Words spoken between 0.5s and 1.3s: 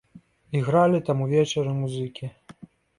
Ігралі там